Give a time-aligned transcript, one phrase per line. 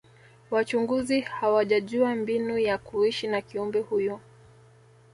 [0.51, 4.19] wachunguzi hawajajua mbinu ya kuishi na kiumbe huyu